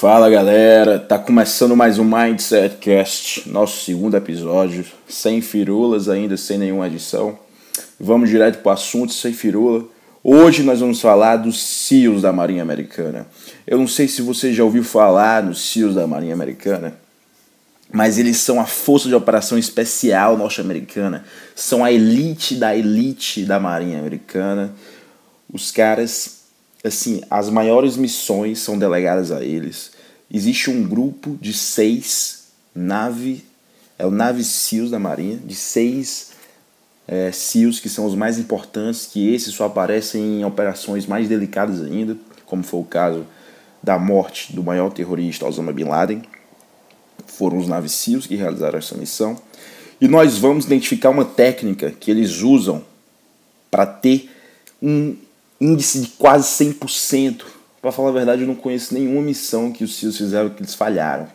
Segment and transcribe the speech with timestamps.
[0.00, 6.56] Fala galera, tá começando mais um Mindset Cast, nosso segundo episódio, sem firulas ainda, sem
[6.56, 7.36] nenhuma edição.
[7.98, 9.84] Vamos direto pro assunto, sem firula.
[10.22, 13.26] Hoje nós vamos falar dos SEALs da Marinha Americana.
[13.66, 16.94] Eu não sei se você já ouviu falar nos SEALs da Marinha Americana,
[17.92, 21.24] mas eles são a força de operação especial norte-americana,
[21.56, 24.72] são a elite da elite da Marinha Americana.
[25.52, 26.37] Os caras
[26.84, 29.92] assim, as maiores missões são delegadas a eles.
[30.30, 33.44] Existe um grupo de seis nave,
[33.98, 36.32] é o Nave SEALs da Marinha, de seis
[37.06, 41.82] é, SEALs que são os mais importantes, que esses só aparecem em operações mais delicadas
[41.82, 43.26] ainda, como foi o caso
[43.82, 46.22] da morte do maior terrorista Osama Bin Laden.
[47.26, 49.40] Foram os Nave SEALs que realizaram essa missão.
[50.00, 52.84] E nós vamos identificar uma técnica que eles usam
[53.70, 54.30] para ter
[54.80, 55.16] um
[55.60, 57.42] índice de quase 100%.
[57.80, 60.74] Para falar a verdade, eu não conheço nenhuma missão que os CIOs fizeram que eles
[60.74, 61.28] falharam.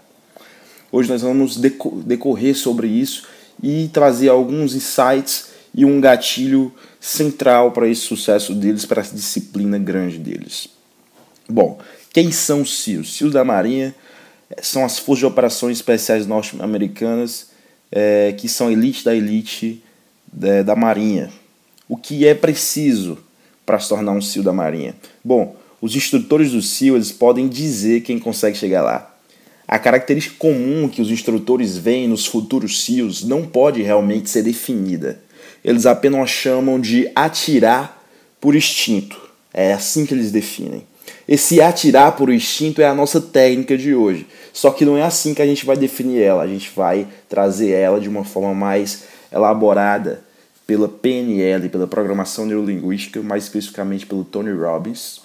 [0.91, 3.27] Hoje nós vamos decorrer sobre isso
[3.61, 9.79] e trazer alguns insights e um gatilho central para esse sucesso deles, para essa disciplina
[9.79, 10.69] grande deles.
[11.49, 11.79] Bom,
[12.11, 13.15] quem são os CIOs?
[13.15, 13.95] CIOs da Marinha
[14.49, 17.47] eh, são as Forças de Operações Especiais Norte-Americanas,
[17.91, 19.83] é, que são elite da elite
[20.41, 21.31] é, da Marinha.
[21.87, 23.17] O que é preciso
[23.65, 24.95] para se tornar um SEAL da Marinha?
[25.23, 29.13] Bom, os instrutores do SEAL eles podem dizer quem consegue chegar lá.
[29.67, 35.19] A característica comum que os instrutores veem nos futuros SEALs não pode realmente ser definida.
[35.63, 38.03] Eles apenas chamam de atirar
[38.39, 39.19] por instinto.
[39.53, 40.85] É assim que eles definem.
[41.27, 44.27] Esse atirar por instinto é a nossa técnica de hoje.
[44.51, 46.43] Só que não é assim que a gente vai definir ela.
[46.43, 50.21] A gente vai trazer ela de uma forma mais elaborada
[50.73, 55.21] pela PNL, pela programação neurolinguística, mais especificamente pelo Tony Robbins,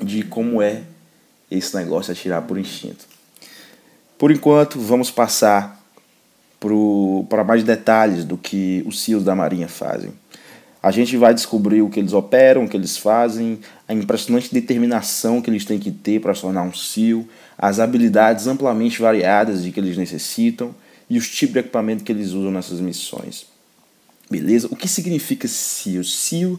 [0.00, 0.84] de como é
[1.50, 3.04] esse negócio atirar por instinto.
[4.16, 5.84] Por enquanto, vamos passar
[7.28, 10.12] para mais detalhes do que os SEALs da Marinha fazem.
[10.80, 13.58] A gente vai descobrir o que eles operam, o que eles fazem,
[13.88, 17.24] a impressionante determinação que eles têm que ter para se tornar um SEAL,
[17.58, 20.72] as habilidades amplamente variadas de que eles necessitam
[21.08, 23.49] e os tipos de equipamento que eles usam nessas missões.
[24.30, 24.68] Beleza?
[24.70, 26.04] O que significa SEAL?
[26.04, 26.58] SEAL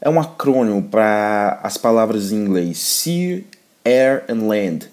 [0.00, 3.44] é um acrônimo para as palavras em inglês Sea,
[3.84, 4.90] Air and Land,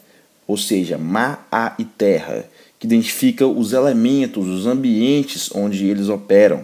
[0.48, 2.46] ou seja, mar, ar e terra,
[2.80, 6.64] que identifica os elementos, os ambientes onde eles operam.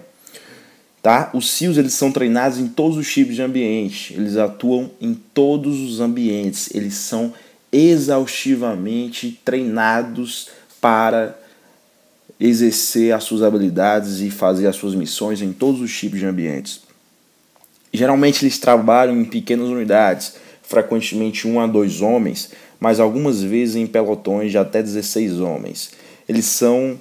[1.02, 1.32] Tá?
[1.34, 5.80] Os SEALs eles são treinados em todos os tipos de ambiente, eles atuam em todos
[5.80, 7.34] os ambientes, eles são
[7.72, 10.50] exaustivamente treinados
[10.80, 11.40] para
[12.40, 16.82] exercer as suas habilidades e fazer as suas missões em todos os tipos de ambientes.
[17.92, 23.88] Geralmente eles trabalham em pequenas unidades, frequentemente um a dois homens, mas algumas vezes em
[23.88, 25.92] pelotões de até 16 homens.
[26.28, 27.00] Eles são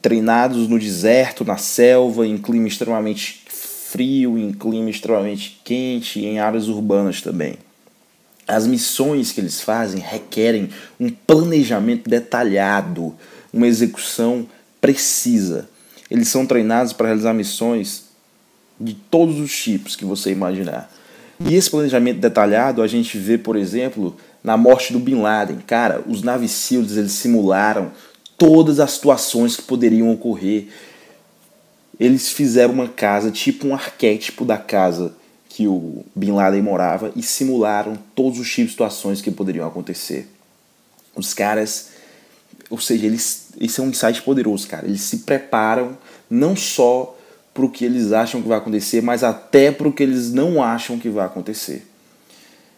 [0.00, 6.68] treinados no deserto, na selva, em clima extremamente frio, em clima extremamente quente, em áreas
[6.68, 7.54] urbanas também.
[8.46, 13.14] As missões que eles fazem requerem um planejamento detalhado,
[13.52, 14.46] uma execução
[14.80, 15.68] precisa.
[16.10, 18.04] Eles são treinados para realizar missões
[18.78, 20.90] de todos os tipos que você imaginar.
[21.38, 25.58] E esse planejamento detalhado a gente vê, por exemplo, na morte do Bin Laden.
[25.66, 27.92] Cara, os Navy SEALs eles simularam
[28.36, 30.68] todas as situações que poderiam ocorrer.
[31.98, 35.14] Eles fizeram uma casa, tipo um arquétipo da casa
[35.48, 40.28] que o Bin Laden morava e simularam todos os tipos de situações que poderiam acontecer.
[41.14, 41.90] Os caras
[42.70, 44.86] ou seja, eles, esse é um insight poderoso, cara.
[44.86, 45.98] Eles se preparam
[46.30, 47.16] não só
[47.52, 50.62] para o que eles acham que vai acontecer, mas até para o que eles não
[50.62, 51.86] acham que vai acontecer.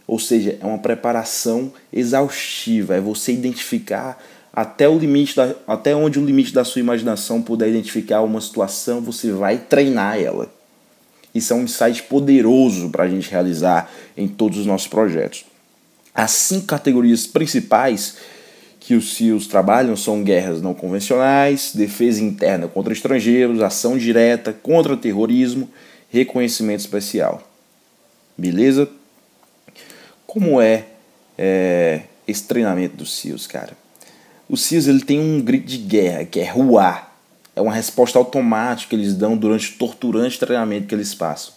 [0.06, 4.22] Ou seja, é uma preparação exaustiva, é você identificar
[4.52, 9.00] até o limite da, até onde o limite da sua imaginação puder identificar uma situação,
[9.00, 10.52] você vai treinar ela.
[11.34, 15.46] Isso é um insight poderoso para a gente realizar em todos os nossos projetos.
[16.14, 18.16] As cinco categorias principais
[18.84, 24.96] que os SEALs trabalham são guerras não convencionais, defesa interna contra estrangeiros, ação direta contra
[24.96, 25.70] terrorismo,
[26.10, 27.48] reconhecimento especial.
[28.36, 28.88] Beleza?
[30.26, 30.86] Como é,
[31.38, 33.76] é esse treinamento dos SEALs, cara?
[34.48, 37.16] O SEALs ele tem um grito de guerra, que é ruar.
[37.54, 41.54] É uma resposta automática que eles dão durante o torturante treinamento que eles passam.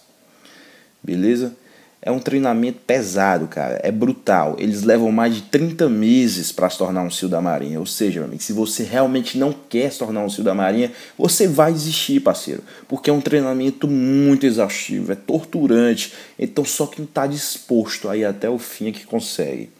[1.02, 1.56] Beleza?
[2.02, 3.80] É um treinamento pesado, cara.
[3.82, 4.54] É brutal.
[4.58, 7.80] Eles levam mais de 30 meses para se tornar um SEAL da Marinha.
[7.80, 11.48] Ou seja, amigo, se você realmente não quer se tornar um SEAL da Marinha, você
[11.48, 12.62] vai desistir, parceiro.
[12.86, 16.12] Porque é um treinamento muito exaustivo, é torturante.
[16.38, 19.70] Então só quem está disposto aí até o fim é que consegue.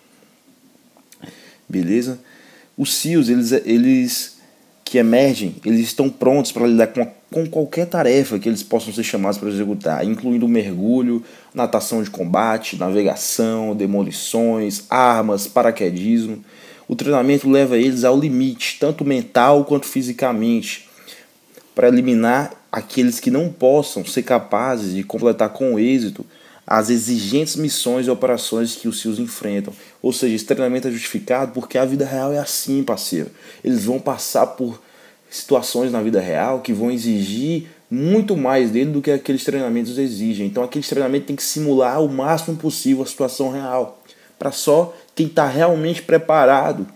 [1.69, 2.19] beleza?
[2.77, 4.36] Os SEALs, eles, eles
[4.87, 9.03] que emergem, eles estão prontos para lidar com, com qualquer tarefa que eles possam ser
[9.03, 16.43] chamados para executar, incluindo mergulho, natação de combate, navegação, demolições, armas, paraquedismo.
[16.87, 20.89] O treinamento leva eles ao limite, tanto mental quanto fisicamente,
[21.75, 26.25] para eliminar aqueles que não possam ser capazes de completar com êxito
[26.67, 29.73] as exigentes missões e operações que os SEALs enfrentam.
[30.03, 33.31] Ou seja, esse treinamento é justificado porque a vida real é assim, parceiro.
[33.63, 34.83] Eles vão passar por
[35.31, 40.47] situações na vida real que vão exigir muito mais dele do que aqueles treinamentos exigem.
[40.47, 44.03] Então, aquele treinamento tem que simular o máximo possível a situação real,
[44.39, 46.87] para só quem está realmente preparado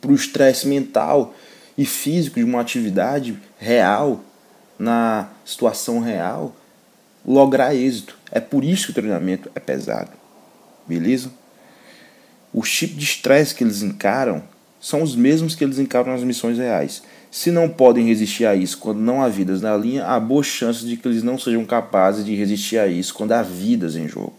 [0.00, 1.34] para o estresse mental
[1.76, 4.20] e físico de uma atividade real,
[4.78, 6.54] na situação real,
[7.26, 8.16] lograr êxito.
[8.30, 10.10] É por isso que o treinamento é pesado.
[10.86, 11.30] Beleza?
[12.52, 14.42] Os tipos de estresse que eles encaram
[14.80, 17.02] são os mesmos que eles encaram nas missões reais.
[17.30, 20.86] Se não podem resistir a isso quando não há vidas na linha, há boas chances
[20.86, 24.34] de que eles não sejam capazes de resistir a isso quando há vidas em jogo.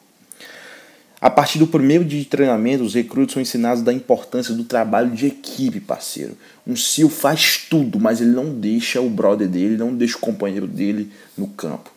[1.23, 5.11] A partir do primeiro dia de treinamento, os recrutos são ensinados da importância do trabalho
[5.11, 6.37] de equipe, parceiro.
[6.67, 10.67] Um SEAL faz tudo, mas ele não deixa o brother dele, não deixa o companheiro
[10.67, 11.92] dele no campo.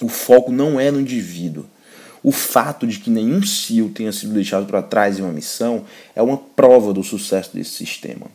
[0.00, 1.66] O foco não é no indivíduo.
[2.22, 5.84] O fato de que nenhum SEAL tenha sido deixado para trás em uma missão
[6.16, 8.26] é uma prova do sucesso desse sistema.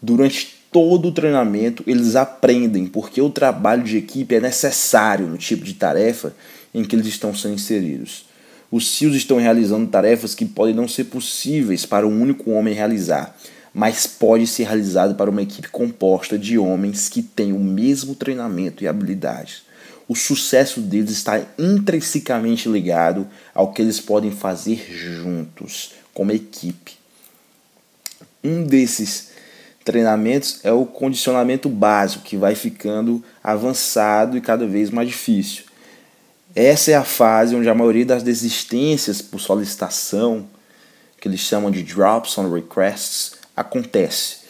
[0.00, 5.64] Durante todo o treinamento, eles aprendem porque o trabalho de equipe é necessário no tipo
[5.64, 6.34] de tarefa
[6.72, 8.24] em que eles estão sendo inseridos.
[8.70, 13.36] Os SEALs estão realizando tarefas que podem não ser possíveis para um único homem realizar,
[13.74, 18.82] mas pode ser realizado para uma equipe composta de homens que têm o mesmo treinamento
[18.82, 19.63] e habilidades
[20.08, 26.92] o sucesso deles está intrinsecamente ligado ao que eles podem fazer juntos, como equipe.
[28.42, 29.30] Um desses
[29.84, 35.64] treinamentos é o condicionamento básico, que vai ficando avançado e cada vez mais difícil.
[36.54, 40.46] Essa é a fase onde a maioria das desistências por solicitação,
[41.20, 44.43] que eles chamam de drops on requests, acontece.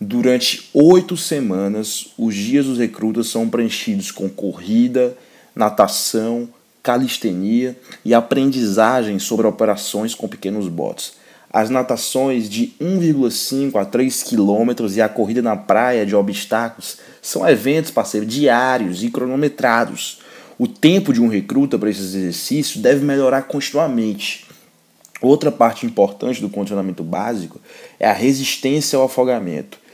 [0.00, 5.16] Durante oito semanas, os dias dos recrutas são preenchidos com corrida,
[5.56, 6.48] natação,
[6.80, 11.14] calistenia e aprendizagem sobre operações com pequenos botes.
[11.52, 17.48] As natações de 1,5 a 3 quilômetros e a corrida na praia de obstáculos são
[17.48, 20.20] eventos, parceiro, diários e cronometrados.
[20.56, 24.46] O tempo de um recruta para esses exercícios deve melhorar continuamente.
[25.20, 27.60] Outra parte importante do condicionamento básico
[27.98, 29.87] é a resistência ao afogamento.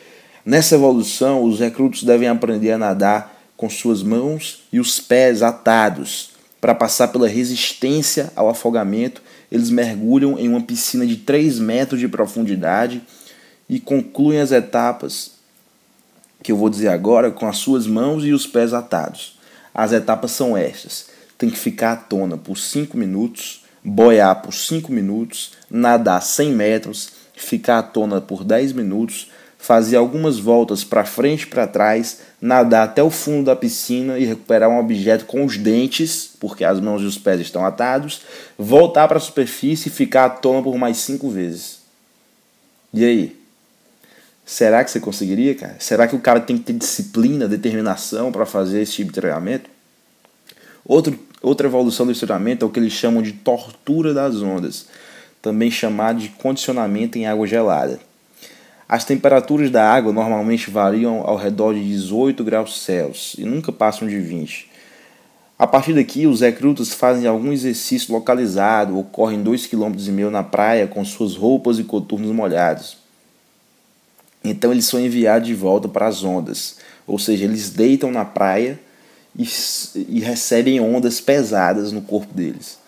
[0.45, 6.31] Nessa evolução, os recrutos devem aprender a nadar com suas mãos e os pés atados.
[6.61, 12.09] Para passar pela resistência ao afogamento, eles mergulham em uma piscina de 3 metros de
[12.09, 13.03] profundidade
[13.69, 15.33] e concluem as etapas
[16.43, 19.39] que eu vou dizer agora com as suas mãos e os pés atados.
[19.75, 21.07] As etapas são estas:
[21.39, 27.13] tem que ficar à tona por 5 minutos, boiar por 5 minutos, nadar 100 metros,
[27.35, 29.31] ficar à tona por 10 minutos,
[29.65, 34.25] fazer algumas voltas para frente e para trás, nadar até o fundo da piscina e
[34.27, 38.21] recuperar um objeto com os dentes, porque as mãos e os pés estão atados,
[38.59, 41.79] voltar para a superfície e ficar à tona por mais cinco vezes.
[42.93, 43.41] E aí?
[44.45, 45.77] Será que você conseguiria, cara?
[45.79, 49.71] Será que o cara tem que ter disciplina, determinação para fazer esse tipo de treinamento?
[50.85, 54.89] Outro, outra evolução do treinamento é o que eles chamam de tortura das ondas,
[55.41, 57.99] também chamado de condicionamento em água gelada.
[58.89, 64.07] As temperaturas da água normalmente variam ao redor de 18 graus Celsius e nunca passam
[64.07, 64.71] de 20.
[65.59, 70.87] A partir daqui, os recrutas fazem algum exercício localizado ou correm 2,5 km na praia
[70.87, 72.99] com suas roupas e coturnos molhados.
[74.43, 76.77] Então eles são enviados de volta para as ondas,
[77.07, 78.79] ou seja, eles deitam na praia
[79.39, 79.49] e,
[80.09, 82.79] e recebem ondas pesadas no corpo deles.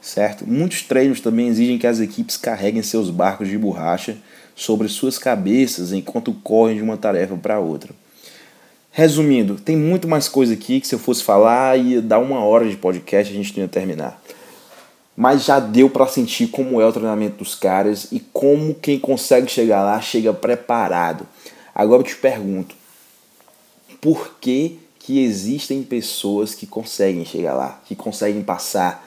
[0.00, 0.46] Certo?
[0.46, 4.16] Muitos treinos também exigem que as equipes carreguem seus barcos de borracha
[4.54, 7.94] sobre suas cabeças enquanto correm de uma tarefa para outra.
[8.92, 12.68] Resumindo, tem muito mais coisa aqui que se eu fosse falar ia dar uma hora
[12.68, 14.20] de podcast a gente não ia terminar.
[15.16, 19.50] Mas já deu para sentir como é o treinamento dos caras e como quem consegue
[19.50, 21.26] chegar lá chega preparado.
[21.74, 22.74] Agora eu te pergunto,
[24.00, 29.06] por que que existem pessoas que conseguem chegar lá, que conseguem passar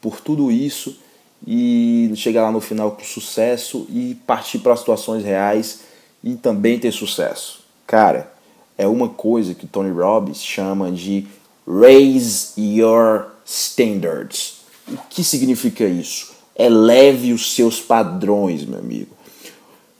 [0.00, 0.98] por tudo isso
[1.46, 5.80] e chegar lá no final com sucesso e partir para situações reais
[6.22, 7.64] e também ter sucesso.
[7.86, 8.32] Cara,
[8.78, 11.26] é uma coisa que Tony Robbins chama de
[11.66, 14.62] raise your standards.
[14.88, 16.32] O que significa isso?
[16.56, 19.14] Eleve os seus padrões, meu amigo.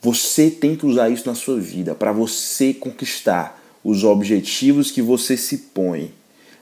[0.01, 5.37] Você tem que usar isso na sua vida para você conquistar os objetivos que você
[5.37, 6.13] se põe.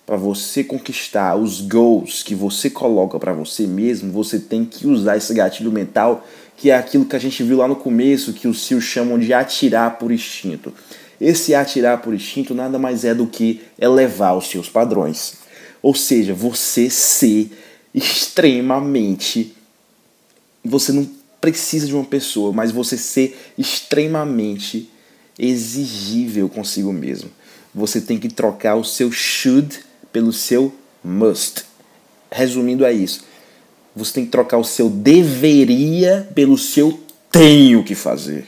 [0.04, 5.16] Para você conquistar os goals que você coloca para você mesmo, você tem que usar
[5.16, 8.66] esse gatilho mental, que é aquilo que a gente viu lá no começo, que os
[8.66, 10.72] CIOs chamam de atirar por instinto.
[11.20, 15.34] Esse atirar por instinto nada mais é do que elevar os seus padrões.
[15.80, 17.52] Ou seja, você ser
[17.94, 19.54] extremamente.
[20.64, 21.08] Você não
[21.40, 24.90] precisa de uma pessoa, mas você ser extremamente
[25.38, 27.30] exigível consigo mesmo.
[27.72, 29.80] Você tem que trocar o seu should
[30.12, 31.64] pelo seu must.
[32.30, 33.24] Resumindo é isso.
[33.94, 36.98] Você tem que trocar o seu deveria pelo seu
[37.30, 38.46] tenho que fazer.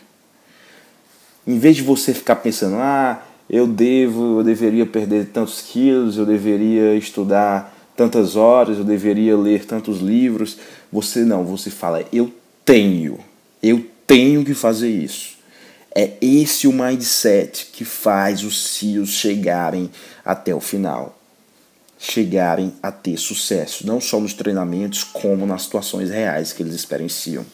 [1.47, 6.25] Em vez de você ficar pensando, ah, eu devo, eu deveria perder tantos quilos, eu
[6.25, 10.57] deveria estudar tantas horas, eu deveria ler tantos livros,
[10.91, 12.33] você não, você fala, eu
[12.65, 13.19] tenho,
[13.63, 15.35] eu tenho que fazer isso.
[15.95, 19.91] É esse o mindset que faz os CEOs chegarem
[20.25, 21.17] até o final.
[21.99, 27.45] Chegarem a ter sucesso, não só nos treinamentos, como nas situações reais que eles experienciam.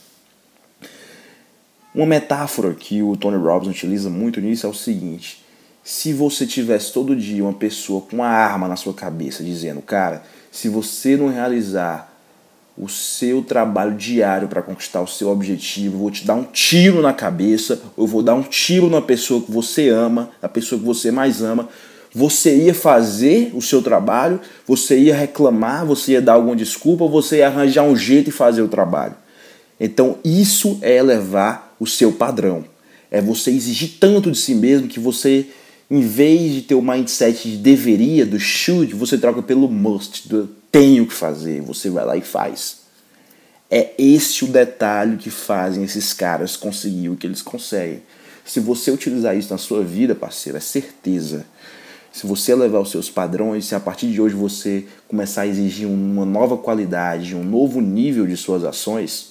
[1.95, 5.45] Uma metáfora que o Tony Robbins utiliza muito nisso é o seguinte:
[5.83, 10.23] se você tivesse todo dia uma pessoa com uma arma na sua cabeça dizendo, cara,
[10.51, 12.11] se você não realizar
[12.79, 17.13] o seu trabalho diário para conquistar o seu objetivo, vou te dar um tiro na
[17.13, 21.11] cabeça, eu vou dar um tiro na pessoa que você ama, na pessoa que você
[21.11, 21.69] mais ama.
[22.13, 27.39] Você ia fazer o seu trabalho, você ia reclamar, você ia dar alguma desculpa, você
[27.39, 29.15] ia arranjar um jeito e fazer o trabalho.
[29.79, 32.65] Então, isso é elevar o seu padrão.
[33.11, 35.47] É você exigir tanto de si mesmo que você
[35.91, 40.49] em vez de ter o mindset de deveria, do should, você troca pelo must, do
[40.71, 42.83] tenho que fazer, você vai lá e faz.
[43.69, 48.03] É esse o detalhe que fazem esses caras conseguir o que eles conseguem.
[48.45, 51.45] Se você utilizar isso na sua vida, parceiro, é certeza.
[52.13, 55.87] Se você elevar os seus padrões, se a partir de hoje você começar a exigir
[55.87, 59.31] uma nova qualidade, um novo nível de suas ações,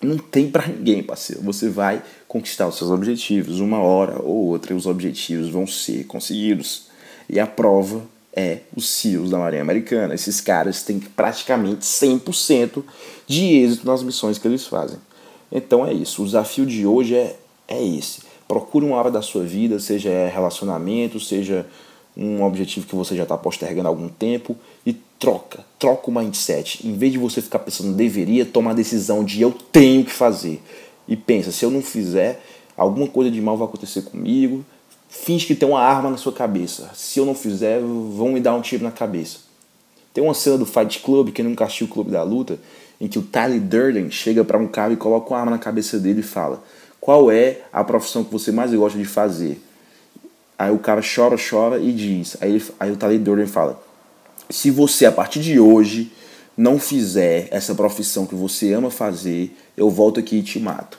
[0.00, 1.42] não tem para ninguém, parceiro.
[1.42, 6.04] Você vai conquistar os seus objetivos, uma hora ou outra, e os objetivos vão ser
[6.04, 6.88] conseguidos.
[7.28, 8.02] E a prova
[8.32, 10.14] é os CEOs da Marinha Americana.
[10.14, 12.82] Esses caras têm praticamente 100%
[13.26, 14.98] de êxito nas missões que eles fazem.
[15.50, 16.22] Então é isso.
[16.22, 17.36] O desafio de hoje é,
[17.68, 18.22] é esse.
[18.46, 21.64] Procure uma área da sua vida, seja relacionamento, seja
[22.16, 24.56] um objetivo que você já está postergando há algum tempo
[24.86, 26.86] e troca, troca o mindset.
[26.86, 30.62] Em vez de você ficar pensando deveria, toma a decisão de eu tenho que fazer.
[31.08, 32.40] E pensa, se eu não fizer,
[32.76, 34.64] alguma coisa de mal vai acontecer comigo.
[35.08, 36.90] Finge que tem uma arma na sua cabeça.
[36.94, 39.38] Se eu não fizer, vão me dar um tiro na cabeça.
[40.12, 42.58] Tem uma cena do Fight Club, que nunca assistiu o Clube da Luta,
[43.00, 45.98] em que o Tyler Durden chega para um cara e coloca uma arma na cabeça
[45.98, 46.62] dele e fala:
[47.00, 49.60] Qual é a profissão que você mais gosta de fazer?
[50.58, 52.36] Aí o cara chora, chora e diz.
[52.40, 53.82] Aí, ele, aí o Tyler Durden fala:
[54.48, 56.12] Se você a partir de hoje
[56.56, 60.98] não fizer essa profissão que você ama fazer, eu volto aqui e te mato.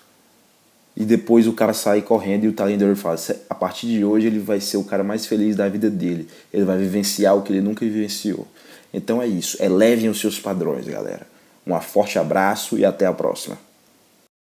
[0.97, 3.17] E depois o cara sai correndo e o Tyler Durden fala:
[3.49, 6.27] A partir de hoje ele vai ser o cara mais feliz da vida dele.
[6.53, 8.47] Ele vai vivenciar o que ele nunca vivenciou.
[8.93, 9.61] Então é isso.
[9.61, 11.27] Elevem os seus padrões, galera.
[11.65, 13.57] Um forte abraço e até a próxima.